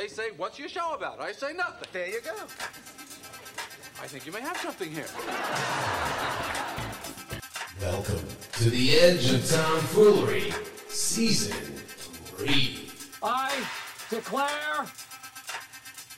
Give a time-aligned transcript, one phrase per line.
[0.00, 1.20] They say, What's your show about?
[1.20, 1.86] I say nothing.
[1.92, 2.32] There you go.
[4.02, 5.04] I think you may have something here.
[7.82, 10.54] Welcome to the Edge of Tomfoolery,
[10.88, 12.88] Season 3.
[13.22, 13.62] I
[14.08, 14.86] declare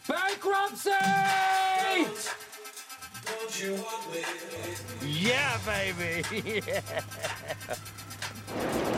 [0.06, 0.90] bankruptcy!
[5.04, 6.62] Yeah, baby.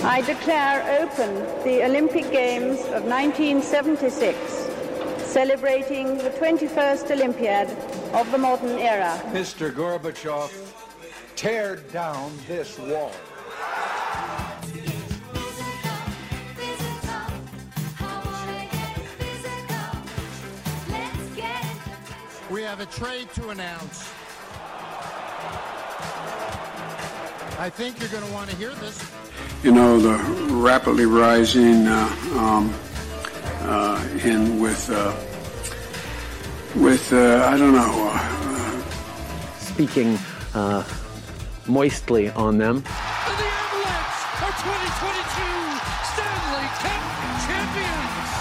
[0.07, 4.54] I declare open the Olympic Games of 1976,
[5.35, 7.69] celebrating the 21st Olympiad
[8.15, 9.21] of the modern era.
[9.33, 9.69] Mr.
[9.69, 10.49] Gorbachev,
[11.35, 13.11] tear down this wall.
[22.49, 24.09] We have a trade to announce.
[27.59, 29.03] I think you're going to want to hear this.
[29.65, 30.17] you know, the
[30.55, 32.73] rapidly rising uh, um,
[33.65, 35.15] in with uh,
[36.77, 38.11] with uh, I don't know.
[38.13, 38.83] Uh,
[39.59, 40.19] speaking
[40.55, 40.85] uh,
[41.67, 42.77] moistly on them.
[42.77, 42.91] And the
[43.45, 45.81] Avalanche are 2022
[46.13, 47.03] Stanley Cup
[47.47, 48.33] champions!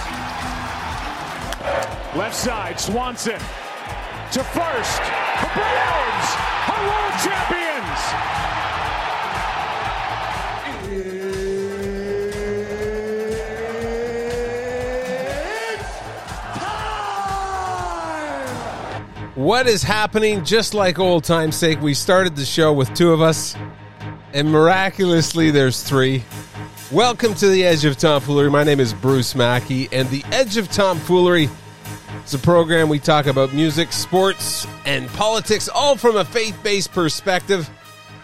[2.18, 3.40] Left side, Swanson
[4.34, 5.02] to first.
[5.42, 6.28] The Browns
[6.70, 8.63] are world champions.
[19.44, 20.46] What is happening?
[20.46, 23.58] Just like old time's sake, we started the show with two of us,
[24.32, 26.24] and miraculously, there's three.
[26.94, 28.50] Welcome to the Edge of Tomfoolery.
[28.50, 31.50] My name is Bruce Mackey, and the Edge of Tomfoolery
[32.24, 36.94] is a program we talk about music, sports, and politics, all from a faith based
[36.94, 37.70] perspective.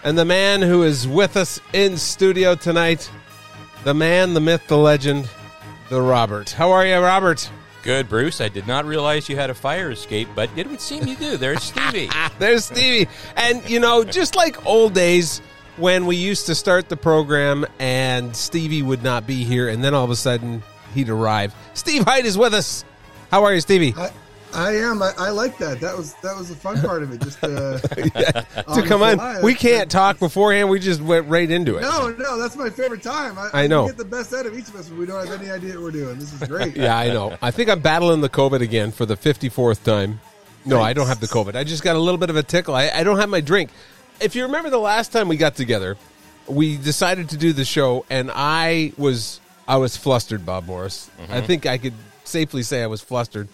[0.05, 3.11] And the man who is with us in studio tonight,
[3.83, 5.29] the man, the myth, the legend,
[5.89, 6.51] the Robert.
[6.51, 7.49] How are you, Robert?
[7.81, 8.41] Good, Bruce.
[8.41, 11.37] I did not realize you had a fire escape, but it would seem you do.
[11.37, 12.09] There's Stevie.
[12.39, 13.09] There's Stevie.
[13.37, 15.41] And, you know, just like old days
[15.77, 19.93] when we used to start the program and Stevie would not be here, and then
[19.93, 20.61] all of a sudden
[20.93, 21.55] he'd arrive.
[21.73, 22.83] Steve Hyde is with us.
[23.31, 23.93] How are you, Stevie?
[23.95, 24.11] I,
[24.53, 25.01] I am.
[25.01, 25.79] I, I like that.
[25.79, 27.21] That was that was the fun part of it.
[27.21, 29.43] Just uh, to come on.
[29.43, 30.69] We can't talk beforehand.
[30.69, 31.81] We just went right into it.
[31.81, 33.37] No, no, that's my favorite time.
[33.37, 33.83] I, I know.
[33.83, 35.73] We get the best out of each of us when we don't have any idea
[35.73, 36.19] what we're doing.
[36.19, 36.75] This is great.
[36.75, 37.37] Yeah, I know.
[37.41, 40.19] I think I'm battling the COVID again for the 54th time.
[40.65, 41.55] No, I don't have the COVID.
[41.55, 42.75] I just got a little bit of a tickle.
[42.75, 43.71] I, I don't have my drink.
[44.19, 45.97] If you remember the last time we got together,
[46.47, 51.09] we decided to do the show, and I was I was flustered, Bob Morris.
[51.29, 51.93] I think I could
[52.23, 53.47] safely say I was flustered,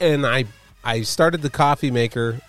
[0.00, 0.44] and I
[0.84, 2.40] I started the coffee maker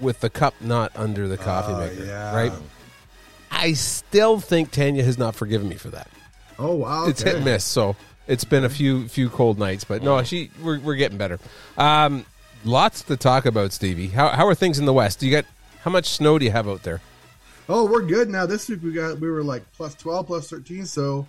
[0.00, 2.04] with the cup not under the coffee Oh, maker.
[2.04, 2.34] yeah.
[2.34, 2.52] Right.
[3.50, 6.08] I still think Tanya has not forgiven me for that.
[6.58, 7.06] Oh wow.
[7.06, 7.64] It's hit and miss.
[7.64, 7.96] So
[8.26, 11.38] it's been a few few cold nights, but no, she we're we're getting better.
[11.76, 12.26] Um,
[12.64, 14.08] lots to talk about, Stevie.
[14.08, 15.18] How how are things in the West?
[15.20, 15.46] Do you got
[15.82, 17.00] how much snow do you have out there?
[17.70, 18.44] Oh, we're good now.
[18.46, 20.84] This week we got we were like plus twelve, plus thirteen.
[20.84, 21.26] So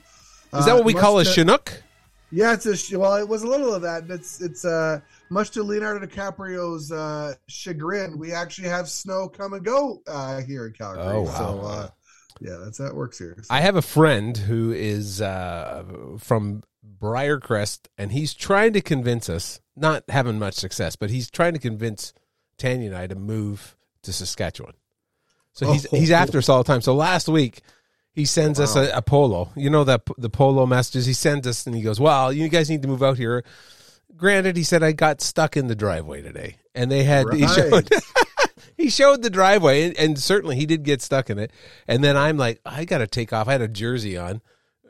[0.53, 1.83] Is that uh, what we call a to- Chinook?
[2.31, 3.15] Yeah, it's a sh- well.
[3.15, 4.03] It was a little of that.
[4.09, 8.17] It's it's uh much to Leonardo DiCaprio's uh, chagrin.
[8.19, 11.03] We actually have snow come and go uh, here in Calgary.
[11.03, 11.37] Oh, wow.
[11.37, 11.89] So uh,
[12.39, 13.35] yeah, that's how it works here.
[13.41, 15.83] So- I have a friend who is uh,
[16.19, 16.63] from
[16.99, 21.59] Briarcrest, and he's trying to convince us, not having much success, but he's trying to
[21.59, 22.13] convince
[22.57, 24.73] Tanya and I to move to Saskatchewan.
[25.53, 25.97] So he's Oh.
[25.97, 26.81] he's after us all the time.
[26.81, 27.61] So last week
[28.11, 29.51] he sends us a, a polo.
[29.55, 32.69] You know that the polo messages he sends us, and he goes, "Well, you guys
[32.69, 33.43] need to move out here."
[34.15, 37.89] Granted, he said I got stuck in the driveway today, and they had he showed
[38.77, 41.51] he showed the driveway, and, and certainly he did get stuck in it.
[41.87, 43.47] And then I'm like, I got to take off.
[43.47, 44.41] I had a jersey on,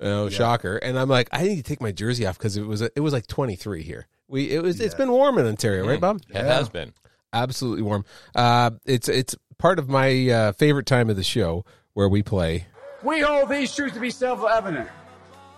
[0.02, 2.81] oh shocker, and I'm like, I need to take my jersey off because it was
[2.81, 4.08] it was like 23 here.
[4.28, 6.22] We it was it's been warm in Ontario, right, Bob?
[6.29, 6.94] It has been.
[7.34, 8.06] Absolutely warm.
[8.34, 12.66] Uh, it's it's part of my uh, favorite time of the show where we play.
[13.01, 14.89] We hold these truths to be self-evident.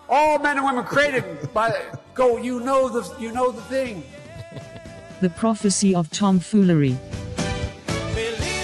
[0.07, 1.73] All men and women created by
[2.13, 2.37] go.
[2.37, 4.03] You know the you know the thing.
[5.21, 6.97] The prophecy of tomfoolery.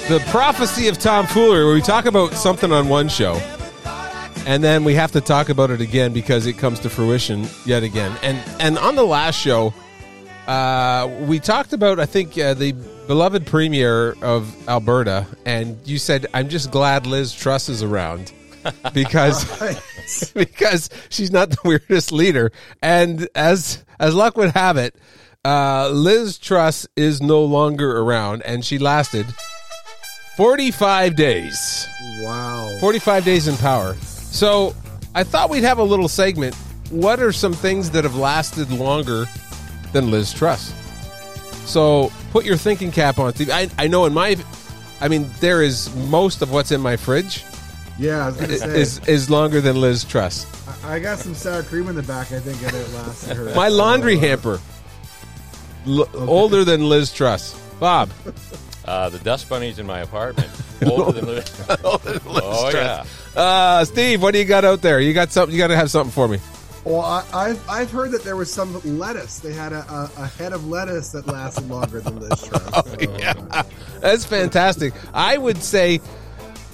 [0.09, 3.33] The prophecy of tomfoolery, where we talk about something on one show,
[4.45, 7.83] and then we have to talk about it again because it comes to fruition yet
[7.83, 8.15] again.
[8.21, 9.73] And and on the last show,
[10.47, 12.73] uh, we talked about I think uh, the
[13.07, 18.33] beloved premier of Alberta, and you said, "I'm just glad Liz Truss is around."
[18.93, 22.51] because because she's not the weirdest leader.
[22.81, 24.95] And as as luck would have it,
[25.45, 29.25] uh, Liz Truss is no longer around, and she lasted
[30.35, 31.87] forty five days.
[32.21, 33.95] Wow, forty five days in power.
[34.01, 34.75] So
[35.15, 36.55] I thought we'd have a little segment.
[36.89, 39.25] What are some things that have lasted longer
[39.91, 40.73] than Liz Truss.
[41.65, 44.37] So put your thinking cap on, I, I know in my,
[45.01, 47.43] I mean, there is most of what's in my fridge
[47.99, 48.79] Yeah, I was gonna say.
[48.79, 50.45] is is longer than Liz Truss.
[50.83, 52.31] I I got some sour cream in the back.
[52.31, 53.55] I think and it lasted her.
[53.55, 54.59] My laundry hamper,
[55.87, 57.59] l- older than Liz Truss.
[57.79, 58.09] Bob,
[58.85, 60.49] Uh, the dust bunnies in my apartment.
[60.85, 61.51] Older than Liz.
[61.83, 63.03] oh, yeah.
[63.35, 64.99] uh, Steve, what do you got out there?
[64.99, 65.53] You got something?
[65.55, 66.39] You got to have something for me.
[66.85, 69.39] Well, I, I've I've heard that there was some lettuce.
[69.39, 72.69] They had a, a, a head of lettuce that lasted longer than Liz Truss.
[72.73, 73.63] Oh, So, yeah.
[74.01, 74.93] That's fantastic.
[75.13, 75.99] I would say,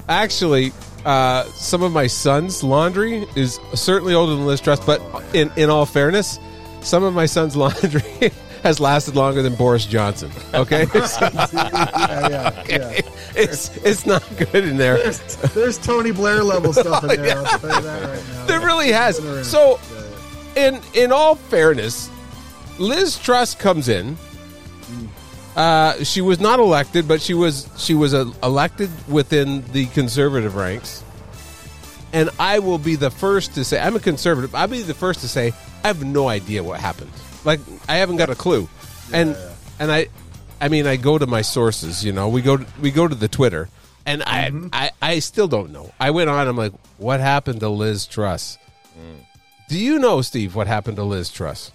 [0.10, 0.72] actually,
[1.06, 5.02] uh, some of my son's laundry is certainly older than Liz Truss, but
[5.34, 6.40] in, in all fairness,
[6.82, 8.32] some of my son's laundry
[8.64, 10.32] has lasted longer than Boris Johnson.
[10.54, 10.88] Okay?
[10.94, 13.02] yeah, yeah, yeah.
[13.36, 14.98] it's, it's not good in there.
[14.98, 17.38] There's, there's Tony Blair level stuff in there.
[17.38, 18.46] I'll tell you that right now.
[18.46, 19.18] There really has.
[19.50, 19.80] So,
[20.56, 22.10] in in all fairness,
[22.80, 24.18] Liz Truss comes in.
[25.56, 30.56] Uh, she was not elected, but she was she was uh, elected within the conservative
[30.56, 31.04] ranks.
[32.12, 34.54] And I will be the first to say I'm a conservative.
[34.56, 35.54] I'll be the first to say
[35.84, 37.12] I have no idea what happened.
[37.46, 38.68] Like I haven't got a clue.
[39.12, 39.38] and
[39.80, 40.08] and I
[40.60, 42.30] I mean I go to my sources, you know.
[42.30, 43.70] We go to, we go to the Twitter
[44.06, 45.92] and I, I I still don't know.
[46.00, 48.58] I went on I'm like what happened to Liz Truss?
[49.70, 51.72] Do you know Steve what happened to Liz Truss?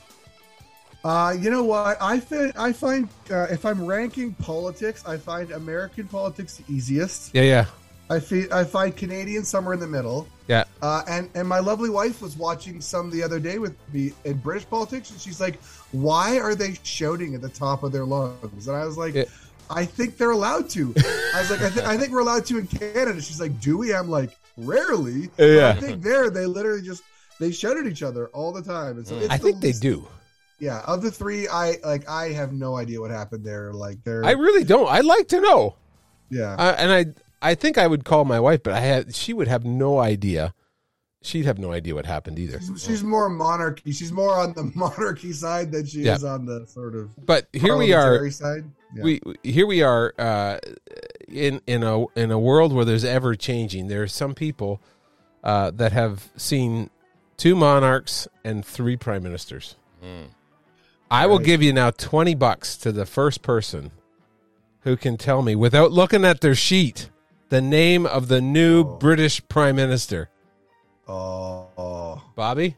[1.05, 1.97] Uh, you know what?
[2.01, 7.35] I find I find uh, if I'm ranking politics, I find American politics the easiest.
[7.35, 7.65] Yeah, yeah.
[8.11, 10.27] I feel I find Canadian somewhere in the middle.
[10.49, 10.65] Yeah.
[10.83, 14.39] Uh, and and my lovely wife was watching some the other day with me in
[14.39, 15.63] British politics, and she's like,
[15.93, 19.25] "Why are they shouting at the top of their lungs?" And I was like, Yeah.
[19.71, 20.95] "I think they're allowed to."
[21.35, 23.77] I was like, I, th- "I think we're allowed to in Canada." She's like, "Do
[23.79, 25.69] we?" I'm like, "Rarely." Yeah.
[25.77, 27.03] I think there they literally just
[27.39, 28.97] they shout at each other all the time.
[28.97, 30.09] And so it's I the think they do.
[30.61, 33.73] Yeah, of the three, I like I have no idea what happened there.
[33.73, 34.89] Like they're I really don't.
[34.89, 35.77] I'd like to know.
[36.31, 36.55] yeah.
[36.55, 39.49] Uh, and I I think I would call my wife, but I had she would
[39.49, 40.55] have no idea.
[41.23, 42.61] She'd have no idea what happened either.
[42.77, 43.91] She's more monarchy.
[43.93, 46.15] She's more on the monarchy side than she Yeah.
[46.15, 47.11] is on the sort of.
[47.25, 48.29] But here we are.
[48.31, 48.65] Side.
[48.95, 49.03] Yeah.
[49.03, 50.59] We here we are uh,
[51.29, 53.89] in in a in a world where there's ever changing.
[53.89, 54.81] There are some people
[55.45, 56.89] uh, that have seen
[57.37, 59.77] two monarchs and three prime ministers.
[61.11, 61.47] I will Right.
[61.47, 63.91] give you now twenty bucks to the first person
[64.83, 67.11] who can tell me without looking at their sheet
[67.49, 70.29] the name of the new British prime minister.
[71.09, 72.77] Oh, Bobby.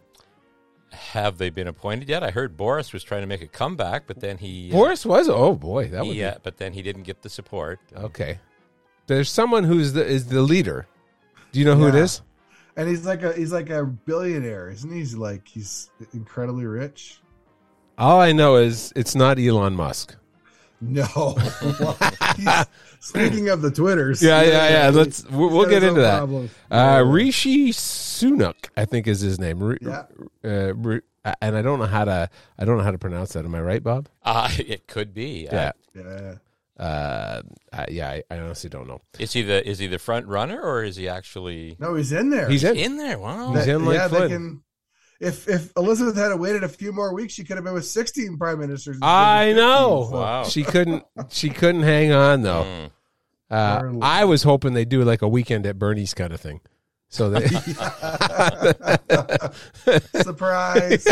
[0.93, 2.23] Have they been appointed yet?
[2.23, 4.71] I heard Boris was trying to make a comeback, but then he.
[4.71, 7.23] uh, Boris was oh boy that would yeah, be- uh, but then he didn't get
[7.23, 7.81] the support.
[7.97, 8.39] okay.
[9.07, 10.87] There's someone who's the is the leader.
[11.53, 12.03] Do you know who it Yeah.
[12.03, 12.23] is?
[12.77, 14.99] and he's like a he's like a billionaire, isn't he?
[14.99, 17.21] He's like he's incredibly rich.
[18.01, 20.17] All I know is it's not Elon Musk.
[20.83, 21.05] No,
[23.01, 24.89] speaking of the Twitters, Yeah, yeah, yeah.
[24.89, 26.19] Let's we'll, we'll get into that.
[26.19, 26.51] problems.
[26.71, 29.63] Uh, Rishi Sunak, I think is his name.
[29.63, 30.05] Ri- Yeah.
[30.43, 31.03] Uh, Ri-
[31.43, 33.45] and I don't know how to I don't know how to pronounce that.
[33.45, 34.09] Am I right, Bob?
[34.23, 35.47] Uh, it could be.
[35.53, 35.73] Yeah.
[35.95, 36.35] yeah.
[36.79, 37.43] Uh,
[37.75, 39.03] uh, yeah, I, I honestly don't know.
[39.19, 42.31] Is he the is he the front runner or is he actually No, he's in
[42.31, 42.49] there.
[42.49, 42.75] He's in.
[42.77, 43.19] in there?
[43.19, 43.53] Wow.
[43.53, 44.63] He's in like yeah, they can.
[45.21, 48.39] If if Elizabeth had waited a few more weeks, she could have been with sixteen
[48.39, 48.99] prime ministers.
[49.03, 50.07] I 15, know.
[50.11, 50.45] so- Wow.
[50.49, 51.05] She couldn't.
[51.29, 52.65] She couldn't hang on though.
[52.65, 52.91] Mm.
[53.51, 56.61] Uh, I was hoping they'd do like a weekend at Bernie's kind of thing.
[57.09, 57.41] So they,
[60.23, 61.05] Surprise!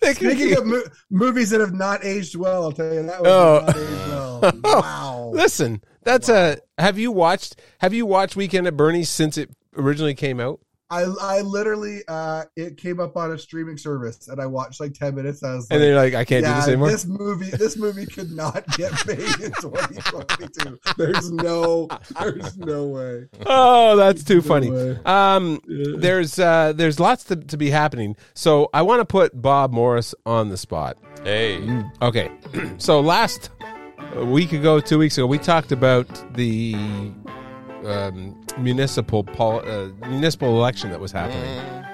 [0.00, 3.30] they Speaking of mo- movies that have not aged well, I'll tell you that one
[3.30, 3.64] Oh.
[3.66, 4.82] not age well.
[4.82, 5.30] Wow.
[5.34, 6.58] Listen, that's a.
[6.78, 7.56] Have you watched?
[7.80, 10.60] Have you watched Weekend at Bernie's since it originally came out?
[10.90, 14.92] I I literally uh it came up on a streaming service and I watched like
[14.94, 15.42] ten minutes.
[15.42, 16.90] I was And like, they're like, I can't do this anymore.
[16.90, 20.78] This movie, this movie could not get made in 2022.
[20.96, 21.88] There's no,
[22.20, 23.28] there's no way.
[23.46, 24.70] oh, that's too No funny.
[24.70, 24.98] way.
[25.04, 28.16] Um, there's uh, there's lots to, to be happening.
[28.34, 30.98] So I want to put Bob Morris on the spot.
[31.24, 31.60] Hey.
[32.02, 32.30] Okay,
[32.78, 33.50] so last
[34.14, 36.74] a week ago, two weeks ago, we talked about the
[37.84, 41.84] um, municipal pol- uh, municipal election that was happening.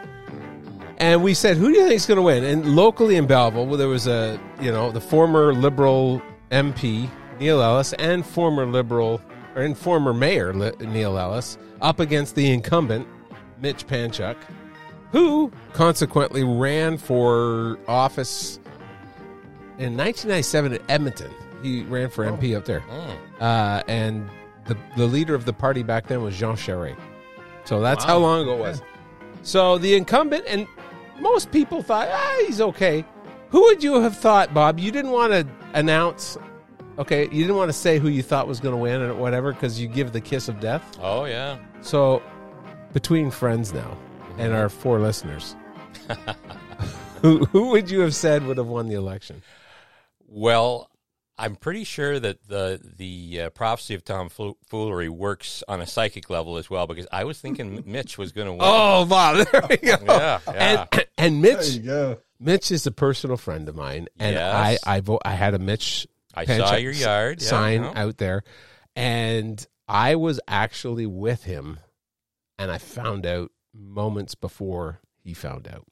[0.99, 2.43] And we said, who do you think is going to win?
[2.43, 7.61] And locally in Belleville, well, there was a, you know, the former Liberal MP, Neil
[7.61, 9.21] Ellis, and former Liberal,
[9.55, 13.07] or and former Mayor Li- Neil Ellis, up against the incumbent,
[13.61, 14.37] Mitch Panciuk,
[15.13, 18.59] who consequently ran for office
[19.79, 21.31] in 1997 at Edmonton.
[21.63, 22.83] He ran for MP up there.
[23.39, 24.29] Uh, and
[24.67, 26.99] the, the leader of the party back then was Jean Charest.
[27.65, 28.83] So that's how long ago it was.
[29.43, 30.67] So the incumbent, and
[31.21, 33.05] most people thought, ah, he's okay.
[33.51, 34.79] Who Who would you have thought, Bob?
[34.79, 36.37] You didn't want to announce.
[36.99, 39.53] Okay, you didn't want to say who you thought was going to win or whatever
[39.53, 40.99] because you give the kiss of death.
[41.01, 41.59] Oh yeah.
[41.81, 42.23] So,
[42.93, 43.97] between friends now
[44.39, 45.55] and our four listeners,
[47.23, 49.43] who who would you have said would have won the election?
[50.29, 50.91] Well,
[51.39, 56.57] I'm pretty sure that the the uh, prophecy of tomfoolery works on a psychic level
[56.57, 58.63] as well because I was thinking Mitch was going to win.
[58.63, 59.45] Oh, wow!
[59.53, 59.97] there we go.
[60.03, 60.87] Yeah, yeah.
[60.93, 62.19] And and Mitch, There you go.
[62.41, 64.81] Mitch is a personal friend of mine, and Yes.
[64.85, 65.23] I I vote.
[65.25, 66.07] I had a Mitch.
[66.35, 67.93] I Panciuk saw your yard, yeah, sign yeah.
[67.95, 68.43] out there,
[68.95, 71.81] and I was actually with him,
[72.59, 75.87] and I found out moments before he found out.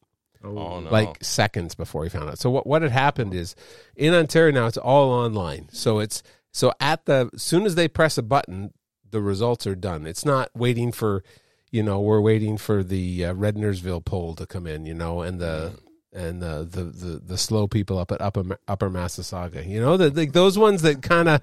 [0.44, 0.90] Oh no!
[0.90, 2.38] like seconds before he found out.
[2.38, 3.54] So what what had happened is
[3.96, 5.68] in Ontario now it's all online.
[5.72, 6.22] So it's
[6.52, 8.72] so at the as soon as they press a button,
[9.10, 10.06] the results are done.
[10.06, 11.24] It's not waiting for
[11.70, 15.40] you know we're waiting for the uh, Rednersville poll to come in, you know, and
[15.40, 15.78] the
[16.12, 20.10] and the the the, the slow people up at upper upper Massasauga, you know, the,
[20.10, 21.40] like those ones that kind of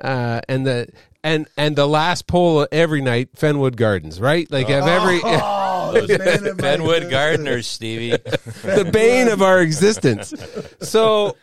[0.00, 0.88] uh, and the
[1.22, 4.50] and and the last poll every night Fenwood Gardens, right?
[4.50, 5.22] Like of every Oh,
[6.06, 7.10] Those man of my Fenwood existence.
[7.10, 8.10] gardeners, Stevie.
[8.62, 10.34] the bane of our existence.
[10.80, 11.36] So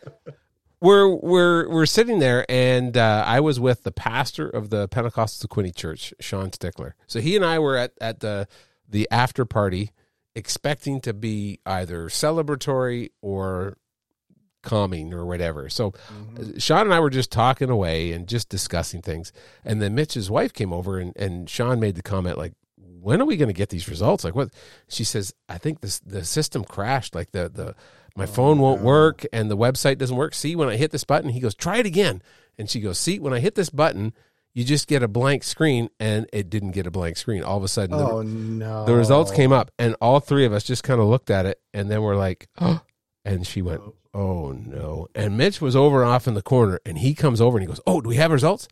[0.79, 5.49] we're we're we're sitting there, and uh, I was with the pastor of the Pentecostal
[5.49, 6.95] Quinte Church, Sean Stickler.
[7.07, 8.47] So he and I were at at the
[8.87, 9.91] the after party,
[10.35, 13.77] expecting to be either celebratory or
[14.67, 15.69] calming or whatever.
[15.69, 15.93] So
[16.37, 19.31] uh, Sean and I were just talking away and just discussing things.
[19.63, 22.53] And then Mitch's wife came over and, and Sean made the comment like,
[23.01, 24.23] when are we going to get these results?
[24.23, 24.49] Like what?
[24.87, 27.15] She says, I think this the system crashed.
[27.15, 27.75] Like the the
[28.15, 30.33] my oh, phone won't work and the website doesn't work.
[30.33, 32.21] See, when I hit this button, he goes, try it again.
[32.57, 34.13] And she goes, see, when I hit this button,
[34.55, 37.43] you just get a blank screen, and it didn't get a blank screen.
[37.43, 38.85] All of a sudden, the- Oh no!
[38.85, 41.61] the results came up and all three of us just kind of looked at it
[41.75, 42.81] and then we're like oh
[43.23, 43.81] and she went
[44.15, 47.63] oh no and mitch was over off in the corner and he comes over and
[47.63, 48.67] he goes oh do we have results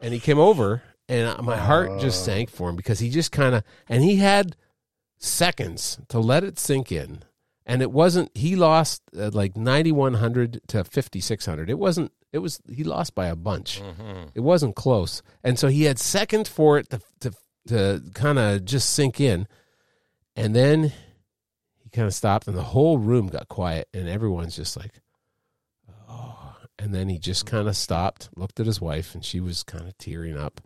[0.00, 3.54] and he came over and my heart just sank for him because he just kind
[3.54, 4.56] of and he had
[5.18, 7.22] seconds to let it sink in.
[7.66, 12.84] And it wasn't he lost uh, like 9100 to 5600 it wasn't it was he
[12.84, 13.80] lost by a bunch.
[14.34, 15.22] It wasn't close.
[15.42, 17.32] And so he had seconds for it to to
[17.68, 19.46] to kind of just sink in.
[20.36, 20.92] And then
[21.82, 25.00] he kind of stopped and the whole room got quiet and everyone's just like
[26.08, 29.62] oh and then he just kind of stopped looked at his wife and she was
[29.62, 30.60] kind of tearing up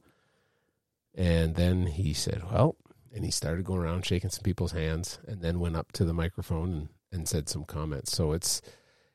[1.19, 2.77] and then he said well
[3.15, 6.15] and he started going around shaking some people's hands and then went up to the
[6.15, 8.13] microphone and, and said some comments.
[8.13, 8.63] So it's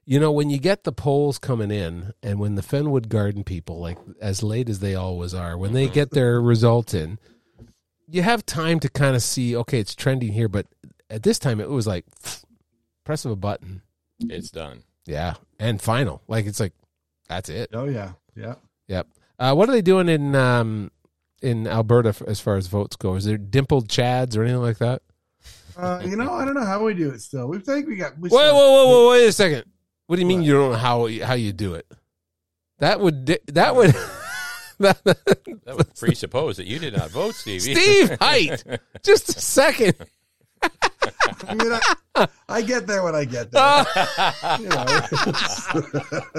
[0.05, 3.79] you know when you get the polls coming in and when the fenwood garden people
[3.79, 7.17] like as late as they always are when they get their results in
[8.09, 10.67] you have time to kind of see okay it's trending here but
[11.09, 12.05] at this time it was like
[13.03, 13.81] press of a button.
[14.19, 14.83] It's done.
[15.05, 15.35] yeah.
[15.59, 16.21] And final.
[16.27, 16.73] Like it's like
[17.29, 17.69] that's it.
[17.73, 18.55] Oh yeah, yeah.
[18.87, 19.07] yep.
[19.39, 20.91] Uh, what are they doing in um
[21.43, 24.77] in alberta f- as far as votes go is there dimpled chads or anything like
[24.79, 25.01] that
[25.75, 27.19] Uh, you know, I don't know how we do it.
[27.19, 28.17] Still, we think we got.
[28.19, 29.65] We whoa still- whoa whoa whoa wait a second
[30.07, 31.85] what do you mean you don't know how how you do it
[32.79, 33.89] that would di- that would
[34.79, 37.73] that, That would presuppose that you did not vote, Stevie.
[37.75, 38.63] Steve Height.
[39.03, 39.95] Just a second.
[41.47, 41.79] I mean,
[42.15, 43.61] I, I get there when I get there.
[43.63, 44.85] Uh, you know.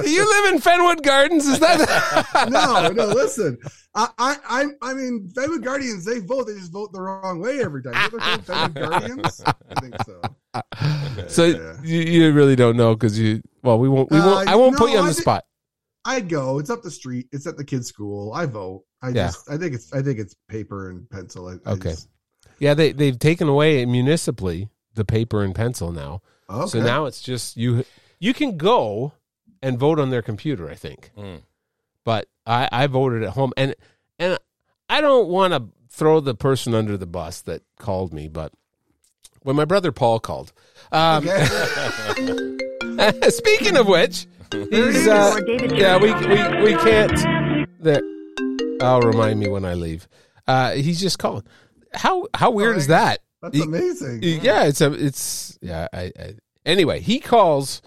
[0.03, 1.47] Do you live in Fenwood Gardens?
[1.47, 3.07] Is that no, no.
[3.13, 3.59] Listen,
[3.95, 6.05] I, I, I, I mean, Fenwood Guardians.
[6.05, 6.47] They vote.
[6.47, 7.95] They just vote the wrong way every time.
[7.95, 9.43] You ever Fenwood Guardians?
[9.47, 10.21] I think so.
[11.29, 11.77] so?
[11.83, 13.43] You, you really don't know because you.
[13.63, 14.11] Well, we won't.
[14.11, 14.49] We won't.
[14.49, 15.45] Uh, I won't put you on I the did- spot.
[16.07, 16.59] I go.
[16.59, 17.29] It's up the street.
[17.33, 18.33] It's at the kids' school.
[18.35, 18.85] I vote.
[19.03, 19.27] I Yeah.
[19.29, 19.51] just.
[19.51, 19.93] I think it's.
[19.93, 21.49] I think it's paper and pencil.
[21.49, 21.91] I, I Okay.
[21.91, 22.09] just-
[22.59, 26.23] Yeah, they they've taken away municipally the paper and pencil now.
[26.49, 26.69] Okay.
[26.69, 27.85] So now it's just you.
[28.19, 29.13] You can go
[29.63, 30.71] and vote on their computer.
[30.71, 31.11] I think.
[31.17, 31.43] Mm.
[32.05, 33.75] But I I voted at home and
[34.19, 34.39] and
[34.89, 38.53] I don't want to throw the person under the bus that called me, but
[39.43, 40.53] when my brother Paul called.
[40.91, 41.25] Um,
[43.29, 47.69] speaking of which, he's uh, yeah we we we can't.
[47.81, 48.03] There,
[48.81, 50.09] I'll remind me when I leave.
[50.47, 51.45] Uh, he's just calling.
[51.93, 53.21] How how weird is that?
[53.45, 54.23] That's He- amazing.
[54.23, 55.87] yeah, it's a it's yeah.
[55.93, 56.35] I, I
[56.65, 57.83] anyway, he calls.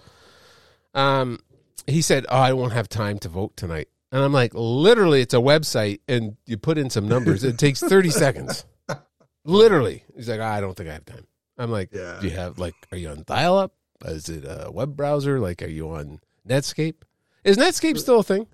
[0.94, 1.38] Um,
[1.86, 5.34] he said, "Oh, I won't have time to vote tonight," and I'm like, "Literally, it's
[5.34, 7.44] a website, and you put in some numbers.
[7.44, 8.64] It takes 30 seconds.
[9.44, 11.26] Literally." He's like, "I don't think I have time."
[11.58, 12.18] I'm like, Yeah.
[12.20, 12.74] "Do you have like?
[12.92, 13.72] Are you on dial-up?
[14.04, 15.40] Is it a web browser?
[15.40, 17.02] Like, are you on Netscape?
[17.44, 18.46] Is Netscape still a thing?"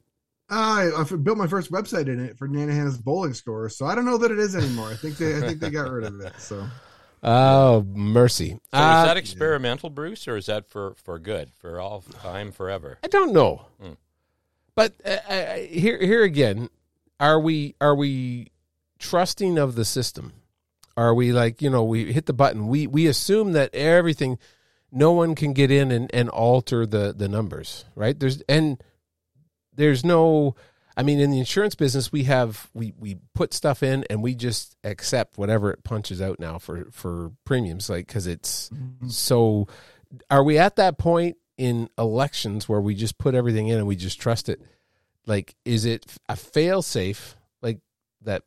[0.50, 3.94] I, I built my first website in it for Nana Hannah's bowling score, so I
[3.94, 4.88] don't know that it is anymore.
[4.90, 6.34] I think they, I think they got rid of it.
[6.38, 6.66] So
[7.26, 8.50] Oh mercy!
[8.50, 12.52] So Uh, is that experimental, Bruce, or is that for, for good, for all time,
[12.52, 12.98] forever?
[13.02, 13.64] I don't know.
[13.80, 13.92] Hmm.
[14.74, 16.68] But uh, uh, here, here again,
[17.18, 18.48] are we are we
[18.98, 20.34] trusting of the system?
[20.98, 22.68] Are we like you know we hit the button?
[22.68, 24.38] We we assume that everything,
[24.92, 28.18] no one can get in and, and alter the the numbers, right?
[28.20, 28.82] There's and
[29.72, 30.56] there's no.
[30.96, 34.34] I mean, in the insurance business, we have we we put stuff in and we
[34.34, 39.08] just accept whatever it punches out now for for premiums, like because it's mm-hmm.
[39.08, 39.66] so.
[40.30, 43.96] Are we at that point in elections where we just put everything in and we
[43.96, 44.60] just trust it?
[45.26, 47.80] Like, is it a fail safe like
[48.22, 48.42] that?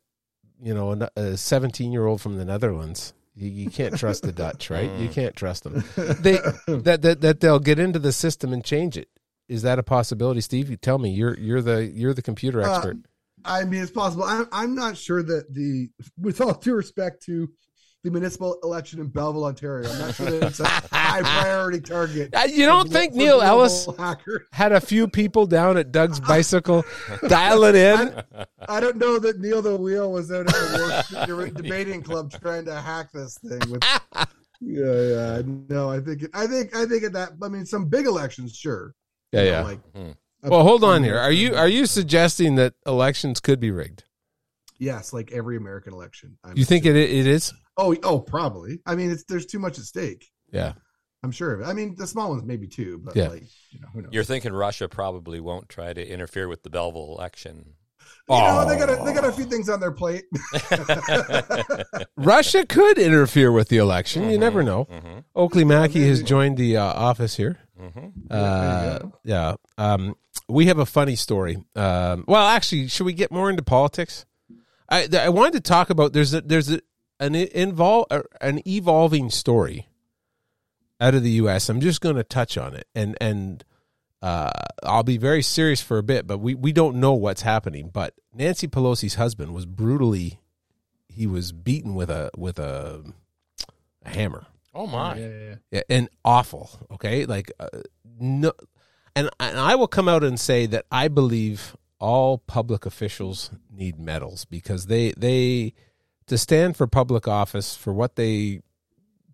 [0.62, 3.12] You know, a seventeen year old from the Netherlands.
[3.34, 4.90] You, you can't trust the Dutch, right?
[4.98, 5.12] You mm.
[5.12, 5.84] can't trust them.
[5.96, 9.08] They that, that that they'll get into the system and change it.
[9.48, 10.70] Is that a possibility, Steve?
[10.70, 11.10] You tell me.
[11.10, 12.96] You're you're the you're the computer Uh, expert.
[13.44, 14.24] I mean, it's possible.
[14.24, 15.88] I'm, I'm not sure that the,
[16.18, 17.48] with all due respect to
[18.04, 22.34] the municipal election in Belleville, Ontario, I'm not sure that it's a high priority target.
[22.34, 23.88] Uh, you don't think Neil Ellis
[24.52, 26.84] had a few people down at Doug's bicycle
[27.28, 28.22] dialing in?
[28.68, 32.64] I don't know that Neil the Wheel was out at the worst debating club trying
[32.66, 33.60] to hack this thing.
[33.70, 33.82] With,
[34.60, 35.42] yeah, yeah.
[35.68, 37.32] No, I think, it, I think, I think at that.
[37.42, 38.94] I mean, some big elections, sure.
[39.32, 39.62] Yeah, You know, yeah.
[39.64, 39.80] like,
[40.44, 41.18] a- well, hold on here.
[41.18, 44.04] Are you are you suggesting that elections could be rigged?
[44.78, 46.38] Yes, like every American election.
[46.44, 47.52] I'm You think it it is?
[47.76, 48.78] Oh, oh, probably.
[48.86, 50.26] I mean, it's there's too much at stake.
[50.52, 50.74] Yeah.
[51.24, 51.64] I'm sure of it.
[51.66, 53.28] I mean, the small ones maybe too, but Yeah.
[53.28, 54.12] like you know, who knows?
[54.12, 57.74] You're thinking Russia probably won't try to interfere with the Belleville election.
[58.30, 60.24] You know, they got a, they got a few things on their plate.
[62.16, 64.24] Russia could interfere with the election.
[64.24, 64.40] You Mm-hmm.
[64.40, 64.86] never know.
[65.34, 67.58] Oakley Mackey has joined the uh, office here.
[67.80, 68.12] Mhm.
[68.30, 69.54] Uh, yeah.
[69.76, 70.16] Um,
[70.48, 71.58] we have a funny story.
[71.76, 74.24] Um, well, actually, should we get more into politics?
[74.88, 76.80] I th- I wanted to talk about there's a, there's a,
[77.20, 79.86] an invol uh, an evolving story
[81.00, 81.68] out of the U.S.
[81.68, 83.62] I'm just going to touch on it, and and
[84.22, 84.50] uh,
[84.82, 87.90] I'll be very serious for a bit, but we we don't know what's happening.
[87.92, 90.40] But Nancy Pelosi's husband was brutally
[91.08, 93.02] he was beaten with a with a,
[94.04, 94.46] a hammer.
[94.78, 95.18] Oh my!
[95.72, 96.70] Yeah, and awful.
[96.92, 97.66] Okay, like uh,
[98.20, 98.52] no,
[99.16, 103.98] and and I will come out and say that I believe all public officials need
[103.98, 105.74] medals because they they
[106.28, 108.60] to stand for public office for what they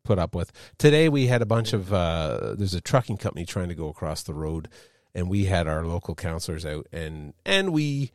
[0.03, 0.51] put up with.
[0.79, 4.23] Today we had a bunch of uh, there's a trucking company trying to go across
[4.23, 4.71] the road,
[5.15, 8.13] and we had our local counselors out and and we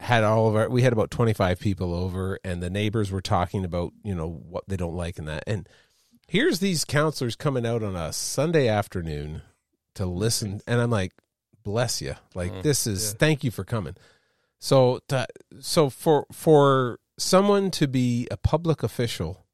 [0.00, 3.64] had all of our we had about 25 people over and the neighbors were talking
[3.64, 5.68] about you know what they don't like and that and
[6.26, 9.42] here's these counselors coming out on a sunday afternoon
[9.94, 10.60] to listen.
[10.66, 11.12] And i'm like
[11.62, 12.62] bless you like Mhm.
[12.62, 13.18] this is Yeah.
[13.18, 13.96] thank you for coming.
[14.60, 15.26] So to,
[15.60, 19.46] so for for someone to be a public official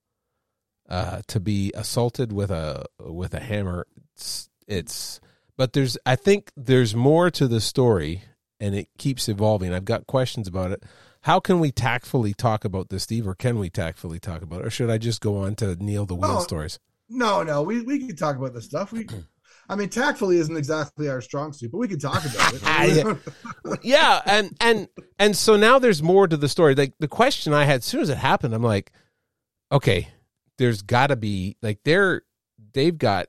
[0.88, 5.20] uh to be assaulted with a with a hammer it's, it's
[5.56, 8.22] but there's i think there's more to the story
[8.62, 9.72] and it keeps evolving.
[9.72, 10.82] I've got questions about it
[11.22, 14.66] how can we tactfully talk about this steve or can we tactfully talk about it
[14.66, 16.78] or should i just go on to neil the wheel Oh, stories
[17.10, 18.92] no, no, we we can talk about this stuff.
[18.92, 19.06] We,
[19.68, 22.62] I mean, tactfully isn't exactly our strong suit, but we can talk about it.
[23.64, 23.74] yeah.
[23.82, 27.64] yeah and and and so now there's more to the story like the question i
[27.64, 28.92] had as soon as it happened i'm like
[29.70, 30.08] okay
[30.58, 32.22] there's got to be like they're
[32.72, 33.26] they've got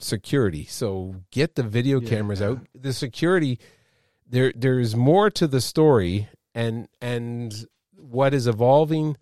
[0.00, 3.58] security so get the video cameras out the security
[4.28, 9.16] there there's more to the story and and what is evolving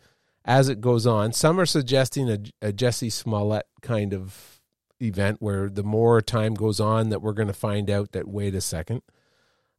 [0.45, 4.61] as it goes on some are suggesting a, a Jussie Smollett kind of
[5.01, 8.55] event where the more time goes on that we're going to find out that wait
[8.55, 9.03] a second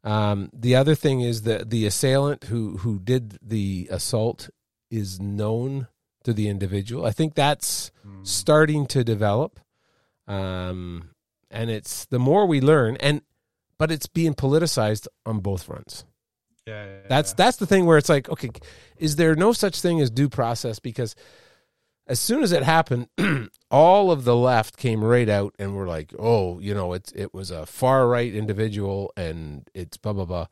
[0.04, 4.50] um, the other thing is that the assailant who who did the assault
[4.92, 5.88] is known
[6.24, 7.06] to the individual.
[7.06, 7.92] I think that's
[8.24, 9.60] starting to develop,
[10.28, 11.10] um,
[11.50, 13.22] and it's the more we learn, and
[13.78, 16.06] but it's being politicized on both fronts.
[16.66, 18.50] Yeah, That's that's the thing where it's like, okay,
[18.98, 20.80] is there no such thing as due process?
[20.80, 21.16] Because
[22.08, 23.08] as soon as it happened,
[23.72, 27.34] all of the left came right out and were like, "Oh, you know, it's it
[27.34, 30.48] was a far right individual, and it's blah blah blah."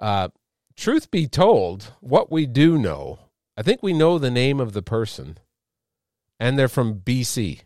[0.00, 0.28] Uh,
[0.76, 3.20] truth be told, what we do know,
[3.56, 5.38] I think we know the name of the person,
[6.40, 7.60] and they're from BC.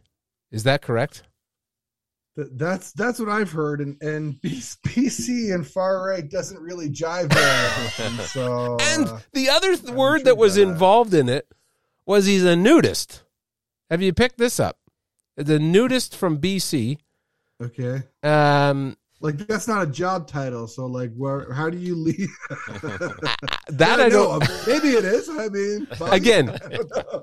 [0.50, 1.22] Is that correct?
[2.36, 6.88] Th- That's that's what I've heard, and and B- PC and far right doesn't really
[6.90, 8.16] jive very often.
[8.26, 11.48] So And uh, the other th- word that was involved in it
[12.04, 13.22] was he's a nudist.
[13.90, 14.78] Have you picked this up?
[15.36, 16.98] The nudist from BC.
[17.62, 18.02] Okay.
[18.22, 20.66] Um, Like that's not a job title.
[20.66, 21.52] So like, where?
[21.52, 22.28] How do you leave?
[23.68, 24.38] That I don't.
[24.38, 24.46] know.
[24.66, 25.28] Maybe it is.
[25.28, 26.50] I mean, Bobby, Again.
[26.70, 27.20] I.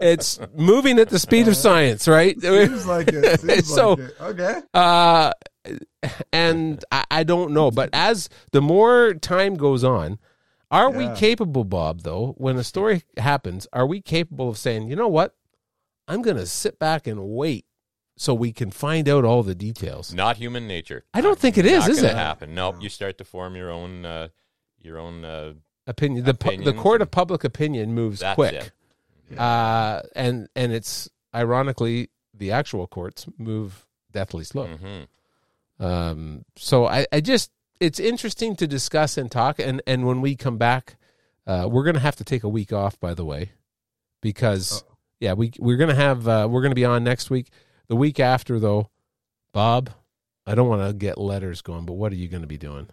[0.00, 2.40] It's moving at the speed of science, right?
[2.40, 3.40] Seems like it.
[3.40, 4.16] Seems so, like it.
[4.20, 4.60] Okay.
[4.72, 5.32] uh,
[6.32, 10.18] and I, I don't know, but as the more time goes on,
[10.70, 12.00] are we capable, Bob?
[12.00, 15.34] Though, when a story happens, are we capable of saying, you know what,
[16.06, 17.66] I'm going to sit back and wait
[18.18, 20.12] so we can find out all the details?
[20.12, 21.04] Not human nature.
[21.14, 22.16] I don't think it is, Not is gonna it?
[22.16, 22.54] happen.
[22.54, 22.76] Nope.
[22.80, 24.28] You start to form your own, uh,
[24.78, 25.24] your own.
[25.24, 25.54] Uh,
[25.86, 26.24] Opinion.
[26.26, 28.70] The pu- the Opinions court of public opinion moves That's quick,
[29.30, 29.38] it.
[29.38, 34.66] uh, and and it's ironically the actual courts move deathly slow.
[34.66, 35.06] mhm.
[35.80, 37.50] Um, so I, I just
[37.80, 40.96] it's interesting to discuss and talk and and when we come back,
[41.46, 42.98] uh, we're gonna have to take a week off.
[43.00, 43.52] By the way,
[44.20, 44.84] because
[45.20, 47.48] yeah, we we're gonna have uh, we're gonna be on next week.
[47.88, 48.90] The week after though,
[49.52, 49.90] Bob,
[50.46, 52.88] I don't want to get letters going, but what are you gonna be doing?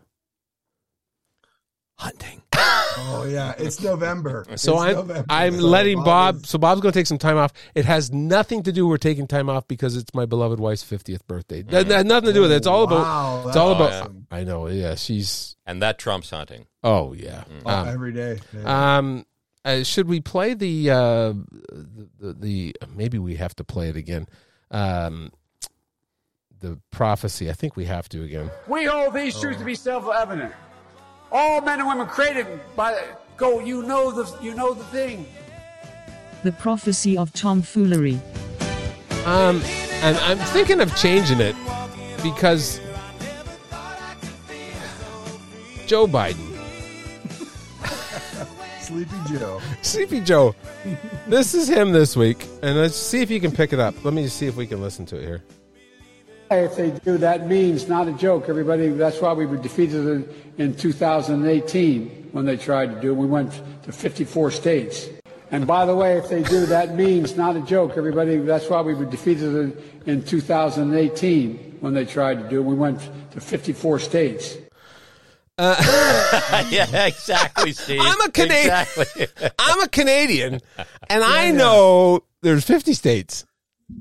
[1.97, 2.41] Hunting.
[2.97, 4.45] Oh yeah, it's November.
[4.55, 5.25] So It's I'm November.
[5.29, 6.37] I'm So letting Bob.
[6.37, 7.51] is- So Bob's going to take some time off.
[7.75, 8.87] It has nothing to do.
[8.87, 11.61] We're taking time off because it's my beloved wife's fiftieth birthday.
[11.61, 12.55] That, that has nothing to do with it.
[12.55, 12.91] It's all Mm.
[12.91, 13.47] Wow, about.
[13.49, 14.15] It's all that's about.
[14.31, 14.67] I know.
[14.67, 15.57] Yeah, she's.
[15.65, 16.67] And that trumps hunting.
[16.83, 17.43] Oh yeah.
[17.65, 18.39] Oh, Um, every day.
[18.53, 18.97] Yeah.
[18.97, 19.25] um,
[19.65, 20.95] uh, should we play the, uh,
[21.33, 24.25] the, the the maybe we have to play it again.
[24.75, 25.31] Um,
[26.59, 27.49] the prophecy.
[27.49, 28.51] I think we have to again.
[28.67, 30.51] We hold these truths to be self-evident.
[31.31, 33.01] All men and women created by
[33.37, 33.59] go.
[33.59, 35.25] You know the you know the thing.
[36.43, 38.19] The prophecy of tomfoolery.
[39.25, 39.61] Um,
[40.03, 41.55] and I'm thinking of changing it
[42.21, 42.81] because
[45.87, 46.44] Joe Biden,
[48.85, 49.61] Sleepy Joe.
[49.81, 50.55] Sleepy Joe.
[51.27, 54.05] This is him this week, and let's see if you can pick it up.
[54.05, 55.43] Let me just see if we can listen to it here.
[56.51, 58.89] If they do, that means not a joke, everybody.
[58.89, 63.15] That's why we were defeated in, in 2018 when they tried to do it.
[63.15, 65.09] We went to 54 states.
[65.49, 68.37] And by the way, if they do, that means not a joke, everybody.
[68.37, 72.63] That's why we were defeated in, in 2018 when they tried to do it.
[72.63, 74.57] We went to 54 states.
[75.59, 78.01] yeah, exactly, Steve.
[78.03, 78.75] I'm a Canadian.
[78.81, 79.27] Exactly.
[79.59, 80.59] I'm a Canadian,
[81.09, 83.45] and I know there's 50 states.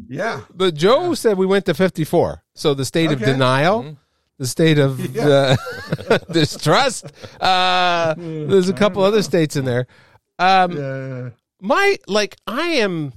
[0.08, 0.40] Yeah.
[0.52, 2.42] But Joe said we went to 54.
[2.54, 3.32] So the state of Okay.
[3.32, 3.96] denial,
[4.38, 5.56] the state of uh,
[6.32, 7.06] distrust.
[7.40, 9.86] Uh, there's a couple other states in there.
[10.38, 11.30] Um, Yeah.
[11.60, 13.12] my like I am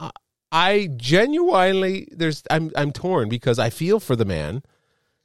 [0.00, 0.10] uh,
[0.52, 4.62] I genuinely there's I'm I'm torn because I feel for the man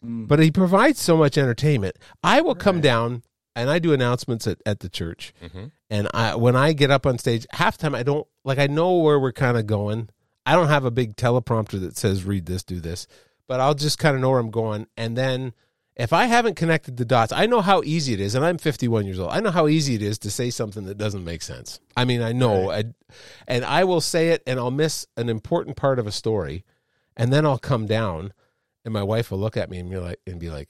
[0.04, 0.28] Mm.
[0.30, 1.98] but he provides so much entertainment.
[2.24, 5.34] I will come down and I do announcements at, at the church.
[5.44, 5.66] Mm-hmm.
[5.90, 8.68] And I when I get up on stage half the time I don't like I
[8.68, 10.10] know where we're kind of going.
[10.46, 13.08] I don't have a big teleprompter that says read this do this.
[13.48, 14.88] But I'll just kind of know where I'm going.
[14.96, 15.54] And then
[16.00, 19.06] if I haven't connected the dots, I know how easy it is, and I'm 51
[19.06, 19.32] years old.
[19.32, 21.82] I know how easy it is to say something that doesn't make sense.
[21.98, 22.86] I mean, I know, I,
[23.50, 26.64] and I will say it, and I'll miss an important part of a story,
[27.18, 28.32] and then I'll come down,
[28.86, 30.70] and my wife will look at me and be like, and be like,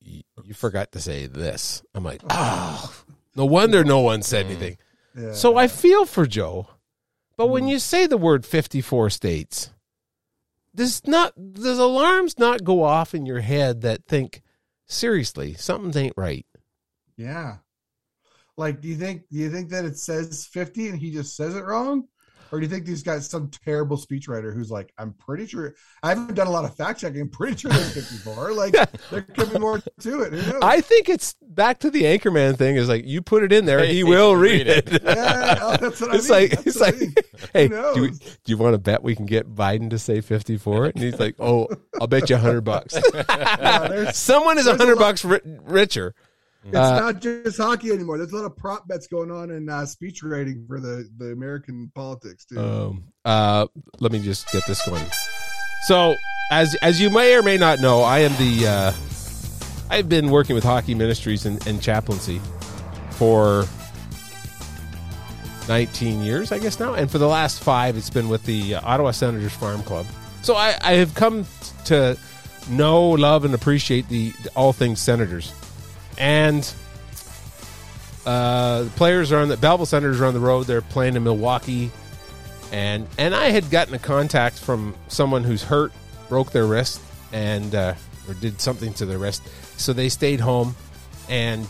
[0.00, 3.04] "You you forgot to say this." I'm like, "Oh,
[3.36, 4.52] no wonder no one said mm-hmm.
[4.52, 4.76] anything."
[5.16, 5.32] Yeah.
[5.32, 6.68] So I feel for Joe,
[7.36, 7.72] but when mm-hmm.
[7.72, 9.70] you say the word 54 states,
[10.74, 14.42] does not does alarms not go off in your head that think
[14.86, 16.46] seriously something ain't right?
[17.16, 17.56] Yeah.
[18.56, 21.56] Like, do you think do you think that it says 50 and he just says
[21.56, 22.08] it wrong?
[22.52, 26.10] Or do you think he's got some terrible speechwriter who's like, I'm pretty sure I
[26.10, 27.20] haven't done a lot of fact checking.
[27.20, 28.52] I'm pretty sure there's 54.
[28.52, 28.72] Like,
[29.10, 30.32] there could be more to it.
[30.32, 30.60] Who knows?
[30.62, 32.76] I think it's back to the Anchorman thing.
[32.76, 34.90] Is like you put it in there, he will read it.
[35.02, 36.40] Yeah, oh, that's what I it's mean.
[36.40, 37.14] like That's it's what I like, mean.
[37.52, 40.20] hey, Who do, we, do you want to bet we can get Biden to say
[40.20, 40.86] fifty four?
[40.86, 41.68] And he's like, oh,
[42.00, 42.94] I'll bet you a hundred bucks.
[43.28, 46.14] there's- Someone is a there's a hundred bucks ri- richer.
[46.64, 48.18] It's Uh, not just hockey anymore.
[48.18, 51.32] There's a lot of prop bets going on in uh, speech writing for the, the
[51.32, 52.60] American politics too.
[52.60, 53.66] Um, uh,
[53.98, 55.04] let me just get this going.
[55.86, 56.14] So,
[56.52, 58.92] as as you may or may not know, I am the uh,
[59.88, 62.40] I've been working with Hockey Ministries and, and chaplaincy
[63.12, 63.64] for
[65.68, 68.80] 19 years, I guess now, and for the last five, it's been with the uh,
[68.82, 70.06] Ottawa Senators Farm Club.
[70.42, 71.46] So I, I have come
[71.86, 72.16] to
[72.68, 75.52] know, love, and appreciate the all things Senators,
[76.20, 76.72] and
[78.26, 80.66] uh, the players are on the Belleville Senators are on the road.
[80.66, 81.90] They're playing in Milwaukee,
[82.70, 85.92] and and I had gotten a contact from someone who's hurt,
[86.28, 87.00] broke their wrist,
[87.32, 87.94] and uh,
[88.28, 89.42] or did something to their wrist,
[89.78, 90.76] so they stayed home,
[91.28, 91.62] and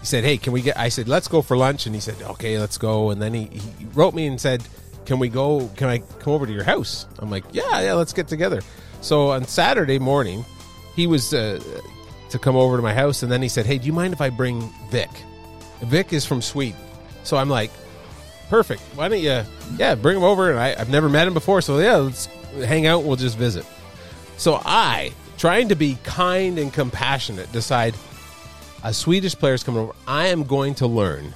[0.00, 2.20] he said, "Hey, can we get?" I said, "Let's go for lunch," and he said,
[2.20, 4.62] "Okay, let's go." And then he, he wrote me and said,
[5.06, 5.70] "Can we go?
[5.76, 8.60] Can I come over to your house?" I'm like, "Yeah, yeah, let's get together."
[9.00, 10.44] So on Saturday morning,
[10.94, 11.60] he was uh,
[12.30, 14.20] to come over to my house, and then he said, "Hey, do you mind if
[14.20, 15.10] I bring Vic?"
[15.82, 16.80] Vic is from Sweden,
[17.22, 17.70] so I'm like,
[18.48, 18.82] "Perfect.
[18.94, 19.42] Why don't you?
[19.76, 22.26] Yeah, bring him over." And I, I've never met him before, so yeah, let's
[22.64, 23.04] hang out.
[23.04, 23.66] We'll just visit.
[24.36, 27.94] So I, trying to be kind and compassionate, decide
[28.82, 29.92] a Swedish player's coming over.
[30.06, 31.34] I am going to learn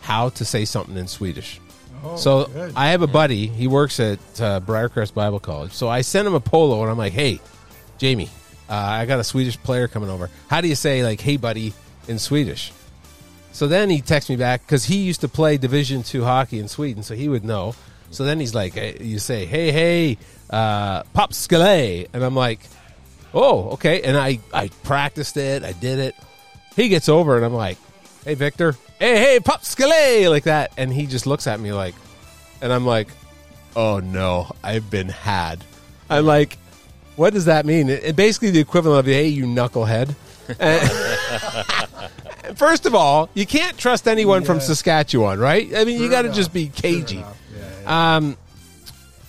[0.00, 1.60] how to say something in Swedish.
[2.04, 2.72] Oh, so good.
[2.76, 3.46] I have a buddy.
[3.46, 5.72] He works at uh, Briarcrest Bible College.
[5.72, 7.40] So I sent him a polo, and I'm like, "Hey,
[7.98, 8.28] Jamie,
[8.68, 10.30] uh, I got a Swedish player coming over.
[10.48, 11.74] How do you say like, hey, buddy,
[12.08, 12.72] in Swedish?"
[13.52, 16.66] So then he texts me back because he used to play Division two hockey in
[16.68, 17.74] Sweden, so he would know.
[18.10, 20.18] So then he's like, eh, "You say, hey, hey,
[20.50, 22.60] uh, pop skale," and I'm like,
[23.32, 25.62] "Oh, okay." And I I practiced it.
[25.62, 26.14] I did it.
[26.74, 27.78] He gets over, and I'm like,
[28.24, 31.94] "Hey, Victor, hey, hey, pop skale," like that, and he just looks at me like,
[32.60, 33.08] and I'm like,
[33.76, 35.62] "Oh no, I've been had."
[36.10, 36.58] I'm like,
[37.16, 40.14] "What does that mean?" It, it basically the equivalent of, "Hey, you knucklehead."
[42.56, 45.74] First of all, you can't trust anyone from Saskatchewan, right?
[45.74, 47.16] I mean, you got to just be cagey.
[47.16, 47.32] Yeah,
[47.82, 48.16] yeah.
[48.16, 48.36] Um,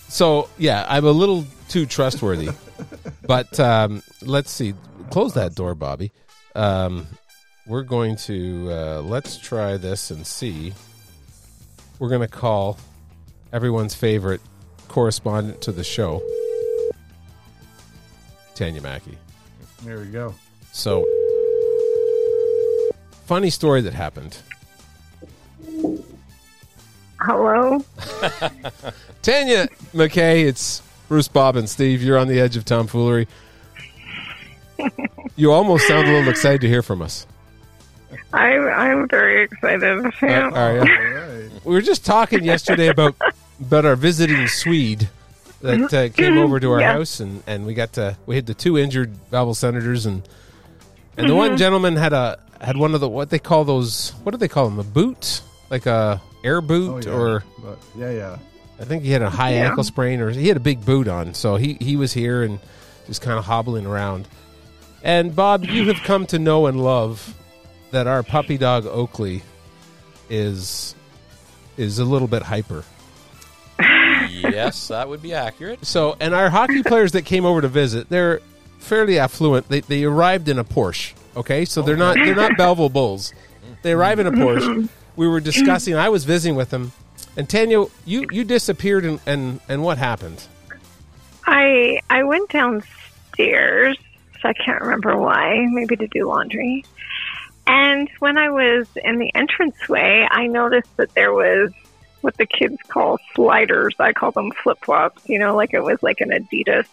[0.08, 2.50] so yeah, I'm a little too trustworthy.
[3.26, 4.74] but um, let's see.
[5.10, 6.12] Close that door, Bobby.
[6.54, 7.06] Um,
[7.66, 10.74] we're going to uh, let's try this and see.
[11.98, 12.78] We're going to call
[13.52, 14.40] everyone's favorite
[14.88, 16.22] correspondent to the show,
[18.56, 19.16] Tanya Mackey.
[19.84, 20.34] There we go.
[20.72, 21.06] So,
[23.26, 24.38] funny story that happened.
[27.20, 27.84] Hello.
[29.22, 32.02] Tanya Mackey, it's Bruce Bob and Steve.
[32.02, 33.28] You're on the edge of tomfoolery.
[35.38, 37.26] You almost sound a little excited to hear from us.
[38.32, 40.10] I'm I'm very excited.
[40.22, 40.48] Yeah.
[40.48, 41.48] Uh, are ya?
[41.62, 43.14] We were just talking yesterday about
[43.60, 45.10] about our visiting Swede
[45.62, 46.92] that uh, came over to our Yeah.
[46.94, 50.22] house, and, and we got to we had the two injured Belleville senators, and
[51.16, 51.58] and the one Mhm.
[51.58, 54.68] gentleman had a had one of the what they call those what do they call
[54.68, 57.16] them a boot like a air boot Oh, yeah.
[57.16, 58.36] or But, yeah, yeah.
[58.80, 59.68] I think he had a high Yeah.
[59.68, 62.58] ankle sprain or he had a big boot on, so he he was here and
[63.06, 64.26] just kind of hobbling around.
[65.02, 67.34] And Bob, you have come to know and love
[67.92, 69.42] that our puppy dog Oakley
[70.28, 70.94] is
[71.76, 72.84] is a little bit hyper.
[74.40, 75.84] Yes, that would be accurate.
[75.86, 78.40] So, and our hockey players that came over to visit, they're
[78.78, 79.68] fairly affluent.
[79.68, 81.14] They they arrived in a Porsche.
[81.36, 83.32] Okay, so they're not they're not Belleville Bulls.
[83.82, 84.88] They arrive in a Porsche.
[85.16, 85.94] We were discussing.
[85.94, 86.92] I was visiting with them,
[87.38, 90.44] and Tanya, you you disappeared, and and, and what happened?
[91.46, 93.96] I I went downstairs.
[94.42, 95.66] So I can't remember why.
[95.70, 96.84] Maybe to do laundry.
[97.66, 101.72] And when I was in the entranceway, I noticed that there was
[102.20, 103.94] what the kids call sliders.
[103.98, 105.22] I call them flip flops.
[105.28, 106.86] You know, like it was like an Adidas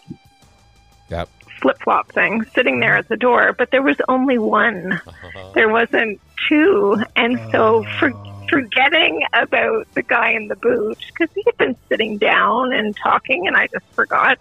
[1.09, 1.29] Yep.
[1.61, 5.01] flip flop thing sitting there at the door, but there was only one.
[5.53, 6.97] There wasn't two.
[7.15, 7.99] And so oh.
[7.99, 8.11] for,
[8.49, 13.45] forgetting about the guy in the boot, because he had been sitting down and talking,
[13.45, 14.39] and I just forgot,